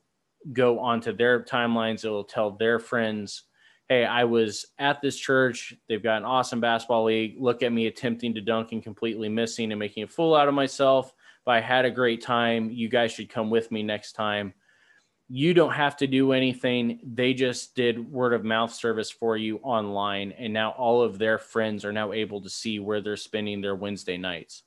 go 0.54 0.80
onto 0.80 1.16
their 1.16 1.44
timelines. 1.44 2.06
It 2.06 2.10
will 2.10 2.24
tell 2.24 2.51
their 2.51 2.80
friends, 2.80 3.44
hey, 3.89 4.06
I 4.06 4.24
was 4.24 4.66
at 4.80 5.01
this 5.01 5.18
church. 5.18 5.74
They've 5.89 6.04
got 6.04 6.18
an 6.18 6.25
awesome 6.25 6.62
basketball 6.62 7.06
league. 7.06 7.36
Look 7.38 7.63
at 7.63 7.74
me 7.74 7.88
attempting 7.88 8.34
to 8.36 8.42
dunk 8.42 8.72
and 8.72 8.84
completely 8.84 9.30
missing 9.30 9.72
and 9.72 9.80
making 9.80 10.04
a 10.04 10.08
fool 10.08 10.36
out 10.36 10.48
of 10.48 10.54
myself. 10.54 11.13
But 11.46 11.56
I 11.56 11.62
had 11.62 11.86
a 11.86 11.92
great 11.92 12.22
time. 12.22 12.70
You 12.72 12.89
guys 12.89 13.12
should 13.12 13.30
come 13.30 13.50
with 13.50 13.72
me 13.72 13.84
next 13.84 14.13
time 14.13 14.54
you 15.30 15.54
don't 15.54 15.74
have 15.74 15.98
to 15.98 16.08
do 16.08 16.32
anything. 16.32 17.00
They 17.04 17.34
just 17.34 17.75
did 17.75 18.12
word 18.12 18.34
of 18.34 18.46
mouth 18.46 18.74
service 18.74 19.12
for 19.12 19.36
you 19.36 19.58
online. 19.58 20.32
And 20.32 20.54
now 20.54 20.72
all 20.72 21.01
of 21.01 21.18
their 21.18 21.38
friends 21.38 21.84
are 21.84 21.92
now 21.92 22.13
able 22.13 22.42
to 22.42 22.50
see 22.50 22.80
where 22.80 23.01
they're 23.01 23.18
spending 23.18 23.62
their 23.62 23.75
Wednesday 23.75 24.18
nights. 24.18 24.63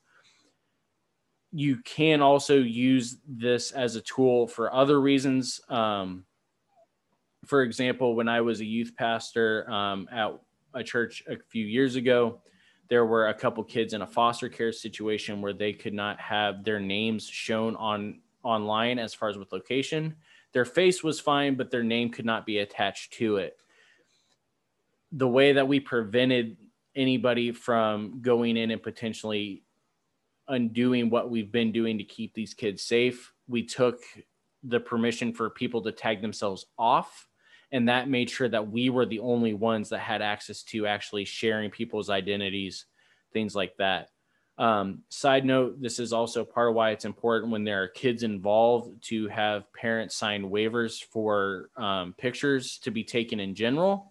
You 1.53 1.79
can 1.79 2.23
also 2.23 2.57
use 2.57 3.19
this 3.27 3.73
as 3.73 3.97
a 3.97 4.01
tool 4.01 4.47
for 4.47 4.73
other 4.73 5.01
reasons. 5.01 5.61
Um, 5.69 6.25
for 7.47 7.63
example, 7.63 8.15
when 8.15 8.29
I 8.29 8.41
was 8.41 8.61
a 8.61 8.65
youth 8.65 8.95
pastor 8.97 9.69
um, 9.71 10.09
at 10.13 10.33
a 10.75 10.85
church 10.85 11.25
a 11.29 11.37
few 11.49 11.67
years 11.67 11.97
ago, 11.97 12.41
there 12.89 13.07
were 13.07 13.29
a 13.29 13.35
couple 13.35 13.63
kids 13.65 13.95
in 13.95 14.03
a 14.03 14.07
foster 14.07 14.49
care 14.49 14.73
situation 14.73 15.41
where 15.41 15.53
they 15.53 15.73
could 15.73 15.95
not 15.95 16.21
have 16.21 16.65
their 16.65 16.81
names 16.81 17.27
shown 17.27 17.75
on 17.77 18.21
online 18.43 18.99
as 18.99 19.13
far 19.13 19.29
as 19.29 19.37
with 19.37 19.53
location 19.53 20.15
their 20.53 20.65
face 20.65 21.03
was 21.03 21.21
fine, 21.21 21.55
but 21.55 21.71
their 21.71 21.83
name 21.83 22.11
could 22.11 22.25
not 22.25 22.47
be 22.47 22.59
attached 22.59 23.13
to 23.15 23.37
it. 23.37 23.57
The 25.13 25.29
way 25.29 25.53
that 25.53 25.69
we 25.69 25.81
prevented 25.81 26.57
anybody 26.97 27.53
from 27.53 28.21
going 28.21 28.57
in 28.57 28.71
and 28.71 28.83
potentially 28.83 29.63
undoing 30.51 31.09
what 31.09 31.31
we've 31.31 31.51
been 31.51 31.73
doing 31.73 31.99
to 31.99 32.05
keep 32.05 32.35
these 32.35 32.53
kids 32.53 32.83
safe, 32.83 33.33
we 33.49 33.63
took 33.63 34.03
the 34.63 34.81
permission 34.81 35.33
for 35.33 35.49
people 35.49 35.83
to 35.83 35.93
tag 35.93 36.21
themselves 36.21 36.67
off. 36.79 37.29
And 37.73 37.89
that 37.89 38.09
made 38.11 38.29
sure 38.29 38.49
that 38.49 38.71
we 38.71 38.91
were 38.91 39.07
the 39.07 39.21
only 39.21 39.55
ones 39.55 39.89
that 39.91 40.01
had 40.01 40.23
access 40.23 40.63
to 40.65 40.87
actually 40.87 41.25
sharing 41.25 41.71
people's 41.71 42.11
identities, 42.11 42.87
things 43.33 43.55
like 43.55 43.77
that. 43.79 44.09
Um, 44.59 45.05
side 45.09 45.47
note, 45.47 45.81
this 45.81 45.99
is 45.99 46.13
also 46.13 46.45
part 46.45 46.69
of 46.69 46.75
why 46.75 46.91
it's 46.91 47.07
important 47.07 47.51
when 47.51 47.65
there 47.65 47.83
are 47.83 47.89
kids 47.89 48.25
involved 48.25 49.03
to 49.05 49.29
have 49.29 49.73
parents 49.73 50.17
sign 50.17 50.51
waivers 50.51 51.03
for 51.03 51.71
um, 51.77 52.15
pictures 52.19 52.79
to 52.81 52.91
be 52.91 53.03
taken 53.03 53.41
in 53.41 53.55
general. 53.55 54.10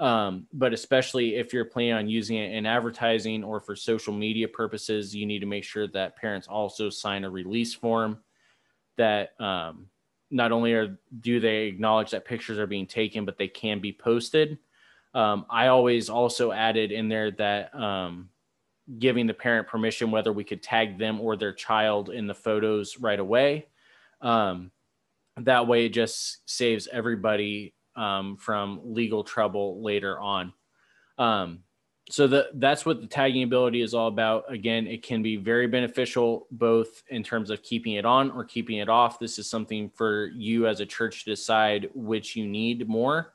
Um, 0.00 0.46
but 0.54 0.72
especially 0.72 1.36
if 1.36 1.52
you're 1.52 1.66
planning 1.66 1.92
on 1.92 2.08
using 2.08 2.38
it 2.38 2.52
in 2.52 2.64
advertising 2.64 3.44
or 3.44 3.60
for 3.60 3.76
social 3.76 4.14
media 4.14 4.48
purposes, 4.48 5.14
you 5.14 5.26
need 5.26 5.40
to 5.40 5.46
make 5.46 5.62
sure 5.62 5.86
that 5.88 6.16
parents 6.16 6.48
also 6.48 6.88
sign 6.88 7.24
a 7.24 7.30
release 7.30 7.74
form 7.74 8.18
that 8.96 9.38
um, 9.38 9.86
not 10.30 10.52
only 10.52 10.72
are 10.72 10.98
do 11.20 11.38
they 11.38 11.64
acknowledge 11.64 12.10
that 12.12 12.24
pictures 12.24 12.58
are 12.58 12.66
being 12.66 12.86
taken, 12.86 13.26
but 13.26 13.36
they 13.36 13.48
can 13.48 13.78
be 13.78 13.92
posted. 13.92 14.58
Um, 15.12 15.44
I 15.50 15.66
always 15.66 16.08
also 16.08 16.50
added 16.50 16.92
in 16.92 17.10
there 17.10 17.30
that 17.32 17.74
um, 17.74 18.30
giving 18.98 19.26
the 19.26 19.34
parent 19.34 19.68
permission 19.68 20.10
whether 20.10 20.32
we 20.32 20.44
could 20.44 20.62
tag 20.62 20.98
them 20.98 21.20
or 21.20 21.36
their 21.36 21.52
child 21.52 22.08
in 22.08 22.26
the 22.26 22.34
photos 22.34 22.98
right 22.98 23.20
away. 23.20 23.66
Um, 24.22 24.70
that 25.36 25.66
way, 25.66 25.86
it 25.86 25.90
just 25.90 26.38
saves 26.48 26.88
everybody 26.90 27.74
um, 27.96 28.36
from 28.36 28.80
legal 28.84 29.24
trouble 29.24 29.82
later 29.82 30.18
on. 30.18 30.52
Um, 31.18 31.60
so 32.10 32.26
the, 32.26 32.48
that's 32.54 32.84
what 32.84 33.00
the 33.00 33.06
tagging 33.06 33.44
ability 33.44 33.82
is 33.82 33.94
all 33.94 34.08
about. 34.08 34.52
Again, 34.52 34.86
it 34.86 35.02
can 35.02 35.22
be 35.22 35.36
very 35.36 35.68
beneficial 35.68 36.46
both 36.50 37.02
in 37.08 37.22
terms 37.22 37.50
of 37.50 37.62
keeping 37.62 37.92
it 37.94 38.04
on 38.04 38.32
or 38.32 38.44
keeping 38.44 38.78
it 38.78 38.88
off. 38.88 39.18
This 39.18 39.38
is 39.38 39.48
something 39.48 39.90
for 39.90 40.26
you 40.34 40.66
as 40.66 40.80
a 40.80 40.86
church 40.86 41.24
to 41.24 41.30
decide 41.30 41.88
which 41.94 42.34
you 42.34 42.46
need 42.46 42.88
more. 42.88 43.32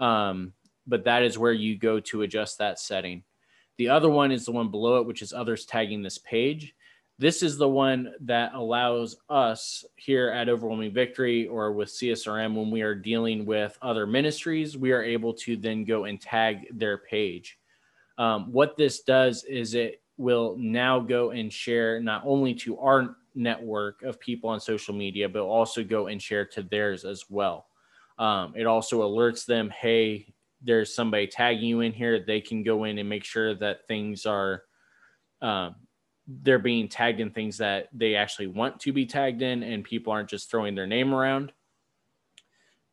Um, 0.00 0.54
but 0.86 1.04
that 1.04 1.22
is 1.22 1.38
where 1.38 1.52
you 1.52 1.76
go 1.76 2.00
to 2.00 2.22
adjust 2.22 2.58
that 2.58 2.78
setting. 2.78 3.24
The 3.76 3.88
other 3.88 4.08
one 4.08 4.32
is 4.32 4.44
the 4.44 4.52
one 4.52 4.70
below 4.70 5.00
it, 5.00 5.06
which 5.06 5.20
is 5.22 5.32
others 5.32 5.66
tagging 5.66 6.02
this 6.02 6.18
page. 6.18 6.74
This 7.18 7.44
is 7.44 7.56
the 7.56 7.68
one 7.68 8.12
that 8.22 8.54
allows 8.54 9.16
us 9.30 9.84
here 9.94 10.30
at 10.30 10.48
Overwhelming 10.48 10.92
Victory 10.92 11.46
or 11.46 11.72
with 11.72 11.88
CSRM 11.88 12.56
when 12.56 12.72
we 12.72 12.82
are 12.82 12.94
dealing 12.94 13.46
with 13.46 13.78
other 13.82 14.04
ministries, 14.04 14.76
we 14.76 14.90
are 14.90 15.02
able 15.02 15.32
to 15.34 15.56
then 15.56 15.84
go 15.84 16.04
and 16.04 16.20
tag 16.20 16.66
their 16.72 16.98
page. 16.98 17.58
Um, 18.18 18.52
what 18.52 18.76
this 18.76 19.02
does 19.02 19.44
is 19.44 19.74
it 19.74 20.02
will 20.16 20.56
now 20.58 20.98
go 20.98 21.30
and 21.30 21.52
share 21.52 22.00
not 22.00 22.22
only 22.24 22.52
to 22.54 22.78
our 22.78 23.16
network 23.36 24.02
of 24.02 24.18
people 24.18 24.50
on 24.50 24.58
social 24.58 24.94
media, 24.94 25.28
but 25.28 25.42
also 25.42 25.84
go 25.84 26.08
and 26.08 26.20
share 26.20 26.44
to 26.46 26.62
theirs 26.62 27.04
as 27.04 27.24
well. 27.28 27.66
Um, 28.18 28.54
it 28.56 28.66
also 28.66 29.02
alerts 29.02 29.46
them, 29.46 29.70
hey, 29.70 30.34
there's 30.62 30.92
somebody 30.92 31.28
tagging 31.28 31.68
you 31.68 31.80
in 31.80 31.92
here, 31.92 32.24
they 32.24 32.40
can 32.40 32.64
go 32.64 32.84
in 32.84 32.98
and 32.98 33.08
make 33.08 33.24
sure 33.24 33.54
that 33.54 33.86
things 33.86 34.26
are 34.26 34.62
um, 35.42 35.74
they're 36.26 36.58
being 36.58 36.88
tagged 36.88 37.20
in 37.20 37.30
things 37.30 37.58
that 37.58 37.88
they 37.92 38.14
actually 38.14 38.46
want 38.46 38.80
to 38.80 38.92
be 38.92 39.06
tagged 39.06 39.42
in, 39.42 39.62
and 39.62 39.84
people 39.84 40.12
aren't 40.12 40.30
just 40.30 40.50
throwing 40.50 40.74
their 40.74 40.86
name 40.86 41.14
around. 41.14 41.52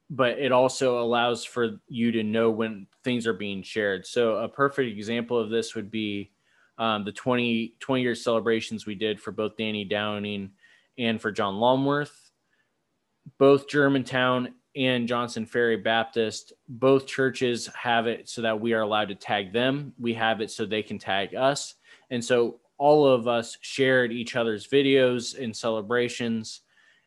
But 0.09 0.39
it 0.39 0.51
also 0.51 0.99
allows 0.99 1.45
for 1.45 1.79
you 1.87 2.11
to 2.11 2.23
know 2.23 2.51
when 2.51 2.87
things 3.03 3.25
are 3.25 3.33
being 3.33 3.63
shared. 3.63 4.05
So 4.05 4.37
a 4.37 4.49
perfect 4.49 4.91
example 4.91 5.39
of 5.39 5.49
this 5.49 5.73
would 5.75 5.89
be 5.89 6.31
um, 6.77 7.05
the 7.05 7.11
20, 7.11 7.75
20 7.79 8.01
year 8.01 8.15
celebrations 8.15 8.85
we 8.85 8.95
did 8.95 9.21
for 9.21 9.31
both 9.31 9.55
Danny 9.55 9.85
Downing 9.85 10.51
and 10.97 11.21
for 11.21 11.31
John 11.31 11.57
Longworth. 11.57 12.31
Both 13.37 13.69
Germantown 13.69 14.55
and 14.75 15.07
Johnson 15.07 15.45
Ferry 15.45 15.77
Baptist, 15.77 16.53
both 16.67 17.05
churches 17.05 17.69
have 17.75 18.07
it 18.07 18.27
so 18.27 18.41
that 18.41 18.59
we 18.59 18.73
are 18.73 18.81
allowed 18.81 19.09
to 19.09 19.15
tag 19.15 19.53
them. 19.53 19.93
We 19.99 20.13
have 20.15 20.41
it 20.41 20.49
so 20.49 20.65
they 20.65 20.81
can 20.81 20.97
tag 20.97 21.35
us. 21.35 21.75
And 22.09 22.23
so 22.23 22.60
all 22.81 23.05
of 23.07 23.27
us 23.27 23.57
shared 23.61 24.11
each 24.11 24.35
other's 24.35 24.67
videos 24.67 25.37
and 25.37 25.55
celebrations. 25.55 26.61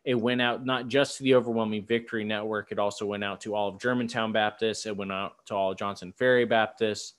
It 0.05 0.15
went 0.15 0.41
out 0.41 0.65
not 0.65 0.89
just 0.89 1.17
to 1.17 1.23
the 1.25 1.35
Overwhelming 1.35 1.85
Victory 1.85 2.23
Network, 2.23 2.71
it 2.71 2.79
also 2.79 3.07
went 3.07 3.25
out 3.25 3.41
to 3.41 3.55
all 3.55 3.69
of 3.69 3.81
Germantown 3.81 4.33
Baptists, 4.33 4.87
it 4.87 4.97
went 4.97 5.13
out 5.13 5.45
to 5.47 5.55
all 5.55 5.75
Johnson 5.75 6.13
Ferry 6.13 6.45
Baptists. 6.45 7.15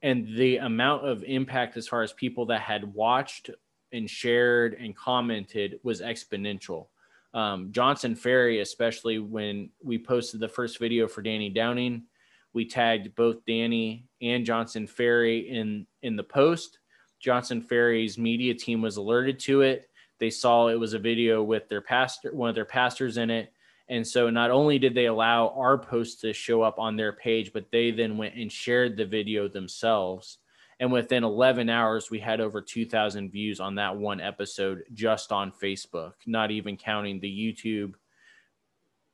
And 0.00 0.28
the 0.36 0.58
amount 0.58 1.06
of 1.06 1.24
impact 1.24 1.76
as 1.76 1.88
far 1.88 2.02
as 2.02 2.12
people 2.12 2.46
that 2.46 2.60
had 2.60 2.94
watched 2.94 3.50
and 3.92 4.08
shared 4.08 4.74
and 4.74 4.96
commented 4.96 5.80
was 5.82 6.00
exponential 6.00 6.86
um, 7.34 7.70
Johnson 7.72 8.14
Ferry, 8.14 8.60
especially 8.60 9.18
when 9.18 9.70
we 9.82 9.98
posted 9.98 10.40
the 10.40 10.48
first 10.48 10.78
video 10.78 11.06
for 11.06 11.22
Danny 11.22 11.50
Downing, 11.50 12.04
we 12.52 12.64
tagged 12.64 13.14
both 13.14 13.44
Danny 13.46 14.06
and 14.22 14.46
Johnson 14.46 14.86
Ferry 14.86 15.48
in 15.48 15.86
in 16.02 16.16
the 16.16 16.22
post. 16.22 16.78
Johnson 17.20 17.60
Ferry's 17.60 18.18
media 18.18 18.54
team 18.54 18.82
was 18.82 18.96
alerted 18.96 19.38
to 19.40 19.62
it. 19.62 19.88
They 20.18 20.30
saw 20.30 20.68
it 20.68 20.78
was 20.78 20.94
a 20.94 20.98
video 20.98 21.42
with 21.42 21.68
their 21.68 21.80
pastor, 21.80 22.34
one 22.34 22.48
of 22.48 22.54
their 22.54 22.64
pastors 22.64 23.16
in 23.16 23.30
it. 23.30 23.52
And 23.88 24.06
so 24.06 24.28
not 24.28 24.50
only 24.50 24.78
did 24.78 24.94
they 24.94 25.06
allow 25.06 25.48
our 25.56 25.78
post 25.78 26.20
to 26.20 26.32
show 26.32 26.62
up 26.62 26.78
on 26.78 26.96
their 26.96 27.12
page, 27.12 27.52
but 27.52 27.70
they 27.70 27.90
then 27.90 28.18
went 28.18 28.34
and 28.34 28.52
shared 28.52 28.96
the 28.96 29.06
video 29.06 29.48
themselves. 29.48 30.38
And 30.80 30.92
within 30.92 31.24
11 31.24 31.68
hours, 31.70 32.10
we 32.10 32.20
had 32.20 32.40
over 32.40 32.60
2,000 32.60 33.30
views 33.30 33.60
on 33.60 33.76
that 33.76 33.96
one 33.96 34.20
episode 34.20 34.84
just 34.92 35.32
on 35.32 35.52
Facebook, 35.52 36.12
not 36.26 36.50
even 36.50 36.76
counting 36.76 37.18
the 37.18 37.28
YouTube 37.28 37.94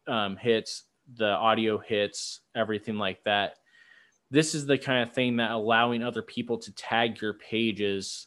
um, 0.07 0.37
hits, 0.37 0.85
the 1.17 1.31
audio 1.31 1.79
hits, 1.79 2.41
everything 2.55 2.99
like 2.99 3.23
that. 3.25 3.57
This 4.35 4.55
is 4.55 4.67
the 4.67 4.79
kind 4.79 5.03
of 5.03 5.15
thing 5.15 5.37
that 5.37 5.51
allowing 5.51 6.03
other 6.03 6.23
people 6.23 6.59
to 6.59 6.73
tag 6.73 7.21
your 7.21 7.35
pages 7.35 8.27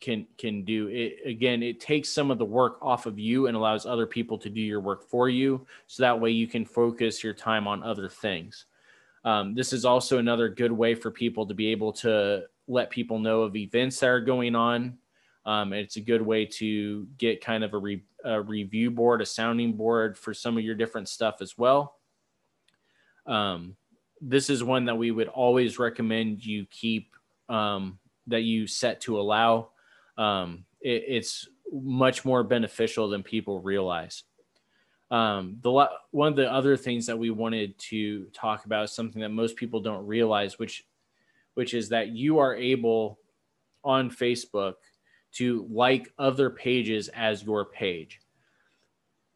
can 0.00 0.26
can 0.38 0.64
do 0.64 0.86
it 0.86 1.18
again 1.26 1.62
it 1.62 1.78
takes 1.78 2.08
some 2.08 2.30
of 2.30 2.38
the 2.38 2.44
work 2.44 2.78
off 2.80 3.04
of 3.04 3.18
you 3.18 3.48
and 3.48 3.54
allows 3.54 3.84
other 3.84 4.06
people 4.06 4.38
to 4.38 4.48
do 4.48 4.62
your 4.62 4.80
work 4.80 5.06
for 5.06 5.28
you 5.28 5.66
so 5.88 6.02
that 6.02 6.18
way 6.18 6.30
you 6.30 6.46
can 6.46 6.64
focus 6.64 7.22
your 7.22 7.34
time 7.34 7.68
on 7.68 7.82
other 7.82 8.08
things 8.08 8.64
um, 9.24 9.54
this 9.54 9.72
is 9.72 9.84
also 9.84 10.18
another 10.18 10.48
good 10.48 10.72
way 10.72 10.94
for 10.94 11.10
people 11.10 11.46
to 11.46 11.54
be 11.54 11.68
able 11.68 11.92
to 11.94 12.44
let 12.68 12.90
people 12.90 13.18
know 13.18 13.42
of 13.42 13.56
events 13.56 14.00
that 14.00 14.08
are 14.08 14.20
going 14.20 14.54
on. 14.54 14.96
Um, 15.44 15.72
it's 15.72 15.96
a 15.96 16.00
good 16.00 16.22
way 16.22 16.46
to 16.46 17.06
get 17.18 17.44
kind 17.44 17.64
of 17.64 17.74
a, 17.74 17.78
re- 17.78 18.04
a, 18.24 18.40
review 18.40 18.90
board, 18.90 19.20
a 19.20 19.26
sounding 19.26 19.74
board 19.74 20.16
for 20.16 20.32
some 20.32 20.56
of 20.56 20.64
your 20.64 20.74
different 20.74 21.08
stuff 21.08 21.36
as 21.40 21.58
well. 21.58 21.96
Um, 23.26 23.76
this 24.20 24.50
is 24.50 24.62
one 24.62 24.84
that 24.86 24.96
we 24.96 25.10
would 25.10 25.28
always 25.28 25.78
recommend 25.78 26.44
you 26.44 26.66
keep 26.70 27.14
um, 27.48 27.98
that 28.26 28.42
you 28.42 28.66
set 28.66 29.00
to 29.02 29.18
allow, 29.18 29.70
um, 30.18 30.64
it, 30.80 31.04
it's 31.08 31.48
much 31.72 32.24
more 32.24 32.42
beneficial 32.42 33.08
than 33.08 33.22
people 33.22 33.60
realize. 33.60 34.24
Um, 35.10 35.56
the 35.62 35.88
one 36.12 36.28
of 36.28 36.36
the 36.36 36.52
other 36.52 36.76
things 36.76 37.06
that 37.06 37.18
we 37.18 37.30
wanted 37.30 37.76
to 37.78 38.26
talk 38.32 38.64
about 38.64 38.84
is 38.84 38.92
something 38.92 39.22
that 39.22 39.30
most 39.30 39.56
people 39.56 39.80
don't 39.80 40.06
realize, 40.06 40.58
which 40.58 40.84
which 41.54 41.74
is 41.74 41.88
that 41.88 42.08
you 42.08 42.38
are 42.38 42.54
able 42.54 43.18
on 43.82 44.10
Facebook 44.10 44.74
to 45.32 45.66
like 45.70 46.12
other 46.18 46.50
pages 46.50 47.08
as 47.08 47.42
your 47.42 47.64
page. 47.64 48.20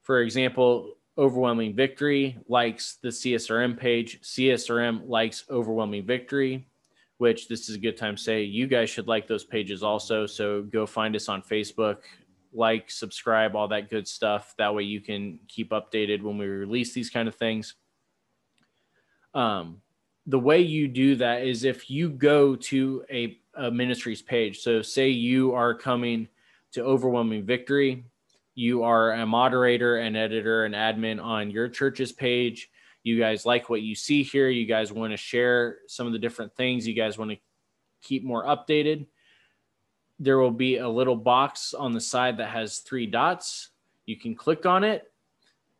For 0.02 0.20
example, 0.20 0.94
Overwhelming 1.16 1.74
Victory 1.74 2.36
likes 2.48 2.96
the 3.00 3.08
CSRM 3.08 3.78
page. 3.78 4.20
CSRM 4.22 5.08
likes 5.08 5.44
Overwhelming 5.48 6.04
Victory, 6.04 6.66
which 7.18 7.46
this 7.46 7.68
is 7.68 7.76
a 7.76 7.78
good 7.78 7.96
time 7.96 8.16
to 8.16 8.22
say 8.22 8.42
you 8.42 8.66
guys 8.66 8.90
should 8.90 9.06
like 9.06 9.28
those 9.28 9.44
pages 9.44 9.82
also. 9.82 10.26
So 10.26 10.62
go 10.62 10.86
find 10.86 11.14
us 11.14 11.28
on 11.28 11.42
Facebook, 11.42 11.98
like, 12.52 12.90
subscribe, 12.90 13.54
all 13.54 13.68
that 13.68 13.90
good 13.90 14.08
stuff. 14.08 14.54
That 14.58 14.74
way 14.74 14.82
you 14.82 15.00
can 15.00 15.38
keep 15.46 15.70
updated 15.70 16.22
when 16.22 16.36
we 16.36 16.46
release 16.46 16.92
these 16.92 17.10
kind 17.10 17.28
of 17.28 17.36
things. 17.36 17.74
Um, 19.34 19.82
the 20.26 20.38
way 20.38 20.60
you 20.60 20.88
do 20.88 21.16
that 21.16 21.46
is 21.46 21.64
if 21.64 21.90
you 21.90 22.08
go 22.08 22.56
to 22.56 23.04
a, 23.10 23.38
a 23.54 23.70
ministry's 23.70 24.22
page. 24.22 24.60
So 24.60 24.82
say 24.82 25.10
you 25.10 25.54
are 25.54 25.74
coming 25.74 26.28
to 26.72 26.82
Overwhelming 26.82 27.44
Victory 27.44 28.04
you 28.54 28.84
are 28.84 29.12
a 29.12 29.26
moderator 29.26 29.96
and 29.96 30.16
editor 30.16 30.64
and 30.64 30.74
admin 30.74 31.22
on 31.22 31.50
your 31.50 31.68
church's 31.68 32.12
page. 32.12 32.70
You 33.02 33.18
guys 33.18 33.44
like 33.44 33.68
what 33.68 33.82
you 33.82 33.94
see 33.94 34.22
here. 34.22 34.48
You 34.48 34.66
guys 34.66 34.92
want 34.92 35.12
to 35.12 35.16
share 35.16 35.78
some 35.88 36.06
of 36.06 36.12
the 36.12 36.18
different 36.18 36.54
things. 36.56 36.86
You 36.86 36.94
guys 36.94 37.18
want 37.18 37.32
to 37.32 37.36
keep 38.02 38.24
more 38.24 38.44
updated. 38.44 39.06
There 40.18 40.38
will 40.38 40.50
be 40.50 40.78
a 40.78 40.88
little 40.88 41.16
box 41.16 41.74
on 41.74 41.92
the 41.92 42.00
side 42.00 42.38
that 42.38 42.50
has 42.50 42.78
three 42.78 43.06
dots. 43.06 43.70
You 44.06 44.16
can 44.16 44.34
click 44.34 44.64
on 44.64 44.84
it 44.84 45.10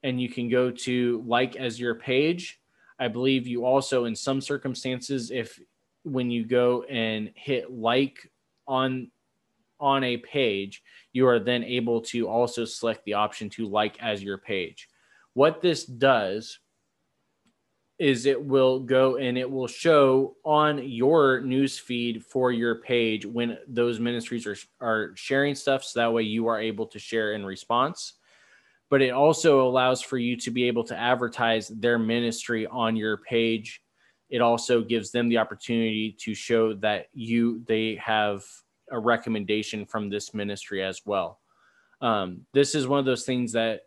and 0.03 0.21
you 0.21 0.29
can 0.29 0.49
go 0.49 0.71
to 0.71 1.25
like 1.27 1.57
as 1.57 1.79
your 1.79 1.95
page. 1.95 2.61
I 2.99 3.09
believe 3.09 3.47
you 3.47 3.65
also, 3.65 4.05
in 4.05 4.15
some 4.15 4.41
circumstances, 4.41 5.31
if 5.31 5.59
when 6.05 6.31
you 6.31 6.45
go 6.45 6.83
and 6.83 7.31
hit 7.35 7.73
like 7.73 8.31
on 8.67 9.11
on 9.85 10.03
a 10.03 10.17
page, 10.17 10.83
you 11.13 11.27
are 11.27 11.39
then 11.39 11.63
able 11.63 12.01
to 12.01 12.27
also 12.27 12.65
select 12.65 13.05
the 13.05 13.13
option 13.13 13.51
to 13.51 13.69
like 13.69 14.03
as 14.03 14.23
your 14.23 14.39
page. 14.39 14.89
What 15.35 15.61
this 15.61 15.85
does 15.85 16.59
is 17.99 18.27
it 18.27 18.43
will 18.43 18.81
go 18.81 19.17
and 19.17 19.39
it 19.39 19.49
will 19.49 19.69
show 19.69 20.37
on 20.45 20.79
your 20.89 21.41
news 21.43 21.79
feed 21.79 22.25
for 22.25 22.51
your 22.51 22.77
page 22.77 23.25
when 23.27 23.59
those 23.69 24.01
ministries 24.01 24.47
are, 24.47 24.57
are 24.81 25.13
sharing 25.15 25.55
stuff 25.55 25.85
so 25.85 26.01
that 26.01 26.13
way 26.13 26.23
you 26.23 26.49
are 26.49 26.61
able 26.61 26.87
to 26.87 26.99
share 26.99 27.35
in 27.35 27.47
response 27.47 28.15
but 28.91 29.01
it 29.01 29.11
also 29.11 29.67
allows 29.67 30.03
for 30.03 30.19
you 30.19 30.37
to 30.37 30.51
be 30.51 30.65
able 30.65 30.83
to 30.83 30.97
advertise 30.97 31.69
their 31.69 31.99
ministry 31.99 32.67
on 32.67 32.97
your 32.97 33.19
page 33.19 33.81
it 34.29 34.41
also 34.41 34.83
gives 34.83 35.13
them 35.13 35.29
the 35.29 35.39
opportunity 35.39 36.17
to 36.19 36.35
show 36.35 36.75
that 36.75 37.07
you 37.13 37.63
they 37.69 37.95
have 37.95 38.43
a 38.91 38.99
recommendation 38.99 39.87
from 39.87 40.09
this 40.09 40.35
ministry 40.35 40.83
as 40.83 41.03
well. 41.05 41.41
Um, 42.01 42.47
this 42.53 42.75
is 42.75 42.87
one 42.87 42.99
of 42.99 43.05
those 43.05 43.25
things 43.25 43.53
that 43.53 43.83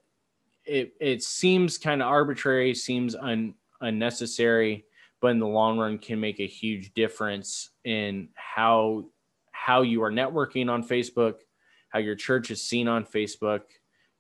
it 0.65 0.93
it 0.99 1.23
seems 1.23 1.77
kind 1.77 2.01
of 2.01 2.07
arbitrary, 2.07 2.73
seems 2.75 3.15
un, 3.15 3.53
unnecessary, 3.81 4.85
but 5.21 5.29
in 5.29 5.39
the 5.39 5.47
long 5.47 5.77
run 5.77 5.97
can 5.97 6.19
make 6.19 6.39
a 6.39 6.47
huge 6.47 6.93
difference 6.93 7.71
in 7.83 8.29
how 8.35 9.05
how 9.51 9.81
you 9.81 10.03
are 10.03 10.11
networking 10.11 10.69
on 10.69 10.83
Facebook, 10.83 11.35
how 11.89 11.99
your 11.99 12.15
church 12.15 12.51
is 12.51 12.61
seen 12.61 12.87
on 12.87 13.05
Facebook, 13.05 13.61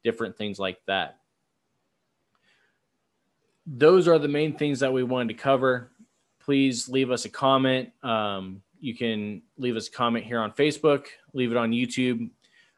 different 0.03 0.37
things 0.37 0.59
like 0.59 0.79
that. 0.87 1.19
Those 3.65 4.07
are 4.07 4.19
the 4.19 4.27
main 4.27 4.57
things 4.57 4.79
that 4.79 4.93
we 4.93 5.03
wanted 5.03 5.29
to 5.29 5.41
cover. 5.41 5.91
Please 6.39 6.87
leave 6.87 7.11
us 7.11 7.25
a 7.25 7.29
comment. 7.29 7.91
Um, 8.03 8.61
you 8.79 8.95
can 8.95 9.41
leave 9.57 9.75
us 9.75 9.87
a 9.87 9.91
comment 9.91 10.25
here 10.25 10.39
on 10.39 10.51
Facebook, 10.51 11.05
leave 11.33 11.51
it 11.51 11.57
on 11.57 11.71
YouTube, 11.71 12.29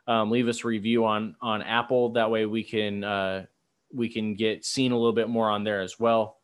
um, 0.07 0.31
leave 0.31 0.47
us 0.47 0.63
a 0.63 0.67
review 0.67 1.05
on 1.05 1.35
on 1.41 1.61
Apple. 1.61 2.13
That 2.13 2.31
way 2.31 2.45
we 2.45 2.63
can 2.63 3.03
uh, 3.03 3.45
we 3.93 4.09
can 4.09 4.35
get 4.35 4.65
seen 4.65 4.91
a 4.91 4.97
little 4.97 5.13
bit 5.13 5.29
more 5.29 5.49
on 5.49 5.63
there 5.63 5.81
as 5.81 5.99
well. 5.99 6.37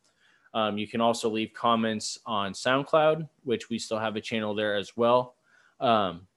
Um, 0.54 0.78
you 0.78 0.88
can 0.88 1.02
also 1.02 1.30
leave 1.30 1.52
comments 1.54 2.18
on 2.26 2.54
SoundCloud, 2.54 3.28
which 3.44 3.70
we 3.70 3.78
still 3.78 4.00
have 4.00 4.16
a 4.16 4.22
channel 4.22 4.56
there 4.56 4.76
as 4.76 4.96
well. 4.96 5.36
Um, 5.82 6.28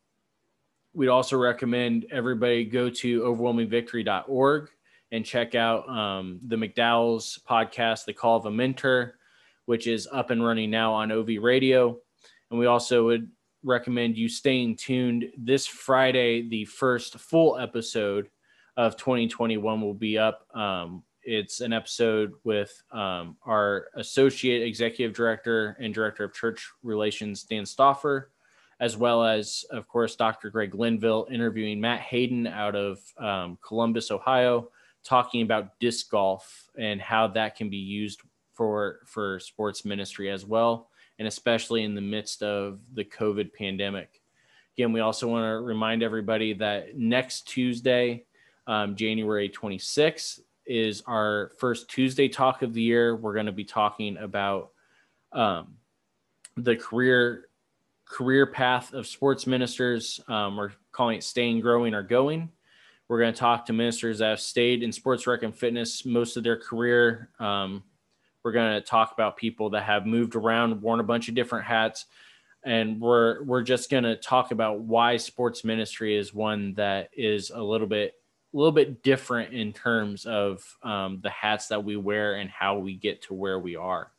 we'd 0.93 1.09
also 1.09 1.37
recommend 1.37 2.07
everybody 2.11 2.65
go 2.65 2.91
to 2.91 3.21
overwhelmingvictory.org 3.23 4.71
and 5.13 5.25
check 5.25 5.55
out 5.55 5.89
um, 5.89 6.41
the 6.49 6.57
McDowell's 6.57 7.39
podcast, 7.49 8.05
The 8.05 8.13
Call 8.13 8.37
of 8.37 8.47
a 8.47 8.51
Mentor, 8.51 9.15
which 9.67 9.87
is 9.87 10.09
up 10.11 10.31
and 10.31 10.45
running 10.45 10.71
now 10.71 10.93
on 10.93 11.13
OV 11.13 11.29
Radio. 11.41 11.99
And 12.51 12.59
we 12.59 12.67
also 12.67 13.05
would 13.05 13.31
recommend 13.63 14.17
you 14.17 14.29
staying 14.29 14.77
tuned. 14.77 15.27
This 15.37 15.67
Friday, 15.67 16.49
the 16.49 16.65
first 16.65 17.19
full 17.19 17.59
episode 17.59 18.29
of 18.77 18.97
2021 18.97 19.81
will 19.81 19.95
be 19.95 20.19
up. 20.19 20.47
Um, 20.57 21.03
it's 21.23 21.61
an 21.61 21.73
episode 21.73 22.33
with 22.45 22.83
um, 22.91 23.37
our 23.43 23.89
associate 23.97 24.63
executive 24.63 25.15
director 25.15 25.77
and 25.81 25.93
director 25.93 26.25
of 26.25 26.33
church 26.33 26.71
relations, 26.83 27.43
Dan 27.43 27.65
Stoffer, 27.65 28.27
as 28.81 28.97
well 28.97 29.25
as, 29.25 29.65
of 29.71 29.87
course, 29.89 30.17
Dr. 30.17 30.49
Greg 30.49 30.75
Linville 30.75 31.27
interviewing 31.31 31.81
Matt 31.81 32.01
Hayden 32.01 32.47
out 32.47 32.77
of 32.77 33.01
um, 33.19 33.59
Columbus, 33.67 34.11
Ohio, 34.11 34.71
talking 35.05 35.43
about 35.43 35.79
disc 35.81 36.11
golf 36.11 36.71
and 36.79 37.01
how 37.01 37.27
that 37.29 37.57
can 37.57 37.69
be 37.69 37.77
used 37.77 38.23
for 38.55 39.01
for 39.05 39.39
sports 39.39 39.85
ministry 39.85 40.31
as 40.31 40.45
well 40.45 40.88
and 41.19 41.27
especially 41.27 41.85
in 41.85 41.95
the 41.95 42.01
midst 42.01 42.43
of 42.43 42.81
the 42.95 43.05
COVID 43.05 43.53
pandemic. 43.53 44.21
Again, 44.77 44.93
we 44.93 45.01
also 45.01 45.27
want 45.27 45.45
to 45.45 45.65
remind 45.65 46.03
everybody 46.03 46.53
that 46.55 46.97
next 46.97 47.49
Tuesday, 47.49 48.25
um, 48.67 48.95
January 48.95 49.49
26th, 49.49 50.41
is 50.67 51.03
our 51.07 51.53
first 51.59 51.89
Tuesday 51.89 52.29
talk 52.29 52.63
of 52.63 52.75
the 52.75 52.83
year. 52.83 53.17
We're 53.17 53.35
going 53.35 53.47
to 53.47 53.53
be 53.53 53.65
talking 53.65 54.17
about 54.19 54.71
um, 55.33 55.75
the 56.57 56.77
career 56.77 57.49
career 58.05 58.47
path 58.47 58.95
of 58.95 59.07
sports 59.07 59.47
ministers. 59.47 60.21
Um, 60.29 60.57
we're 60.57 60.73
calling 60.93 61.19
it 61.19 61.25
staying, 61.25 61.61
growing, 61.61 61.95
or 61.95 62.03
going. 62.03 62.51
We're 63.09 63.19
going 63.19 63.33
to 63.33 63.39
talk 63.39 63.67
to 63.67 63.73
ministers 63.73 64.19
that 64.19 64.31
have 64.31 64.41
stayed 64.41 64.83
in 64.83 64.93
sports 64.93 65.27
rec 65.27 65.43
and 65.43 65.55
fitness 65.55 66.05
most 66.05 66.37
of 66.37 66.45
their 66.45 66.57
career. 66.57 67.31
Um, 67.39 67.83
we're 68.49 68.53
going 68.53 68.81
to 68.81 68.81
talk 68.81 69.13
about 69.13 69.37
people 69.37 69.69
that 69.69 69.83
have 69.83 70.07
moved 70.07 70.35
around, 70.35 70.81
worn 70.81 71.01
a 71.01 71.03
bunch 71.03 71.29
of 71.29 71.35
different 71.35 71.67
hats, 71.67 72.07
and 72.65 72.99
we're 72.99 73.43
we're 73.43 73.63
just 73.63 73.91
going 73.91 74.05
to 74.05 74.17
talk 74.17 74.53
about 74.53 74.81
why 74.81 75.19
sports 75.19 75.65
ministry 75.65 76.17
is 76.17 76.33
one 76.33 76.73
that 76.73 77.11
is 77.13 77.51
a 77.51 77.63
little 77.63 77.87
bit 77.87 78.15
a 78.55 78.57
little 78.57 78.73
bit 78.73 79.03
different 79.03 79.53
in 79.53 79.75
terms 79.75 80.25
of 80.25 80.65
um, 80.83 81.21
the 81.23 81.29
hats 81.29 81.69
that 81.69 81.85
we 81.85 81.97
wear 81.97 82.37
and 82.37 82.49
how 82.49 82.79
we 82.79 82.95
get 82.95 83.21
to 83.21 83.35
where 83.35 83.59
we 83.59 83.77
are. 83.77 84.13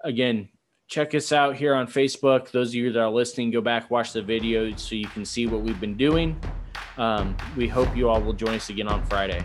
Again, 0.00 0.48
check 0.88 1.14
us 1.14 1.32
out 1.32 1.56
here 1.56 1.74
on 1.74 1.86
Facebook. 1.86 2.50
Those 2.50 2.68
of 2.68 2.76
you 2.76 2.92
that 2.92 2.98
are 2.98 3.10
listening, 3.10 3.50
go 3.50 3.60
back 3.60 3.90
watch 3.90 4.14
the 4.14 4.22
video 4.22 4.74
so 4.76 4.94
you 4.94 5.06
can 5.08 5.26
see 5.26 5.46
what 5.46 5.60
we've 5.60 5.80
been 5.80 5.98
doing. 5.98 6.40
Um, 6.96 7.36
we 7.58 7.68
hope 7.68 7.94
you 7.94 8.08
all 8.08 8.22
will 8.22 8.32
join 8.32 8.54
us 8.54 8.70
again 8.70 8.88
on 8.88 9.04
Friday. 9.04 9.44